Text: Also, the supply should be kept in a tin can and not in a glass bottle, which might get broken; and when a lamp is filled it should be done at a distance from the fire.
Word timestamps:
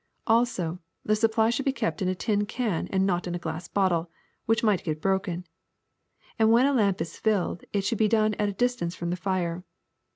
Also, 0.25 0.79
the 1.05 1.15
supply 1.15 1.51
should 1.51 1.63
be 1.65 1.71
kept 1.71 2.01
in 2.01 2.07
a 2.07 2.15
tin 2.15 2.47
can 2.47 2.87
and 2.87 3.05
not 3.05 3.27
in 3.27 3.35
a 3.35 3.37
glass 3.37 3.67
bottle, 3.67 4.09
which 4.47 4.63
might 4.63 4.83
get 4.83 4.99
broken; 4.99 5.45
and 6.39 6.51
when 6.51 6.65
a 6.65 6.73
lamp 6.73 6.99
is 7.01 7.19
filled 7.19 7.63
it 7.71 7.81
should 7.85 7.99
be 7.99 8.07
done 8.07 8.33
at 8.39 8.49
a 8.49 8.53
distance 8.53 8.95
from 8.95 9.11
the 9.11 9.15
fire. 9.15 9.63